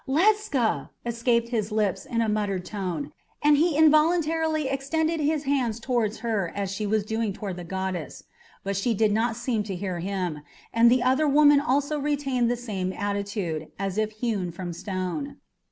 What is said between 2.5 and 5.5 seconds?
tone, and he involuntarily extended his